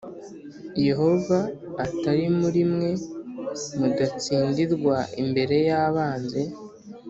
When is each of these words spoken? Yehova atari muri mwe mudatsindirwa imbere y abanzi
Yehova 0.87 1.37
atari 1.85 2.25
muri 2.39 2.61
mwe 2.71 2.89
mudatsindirwa 3.79 4.95
imbere 5.21 5.55
y 5.67 5.71
abanzi 5.85 6.43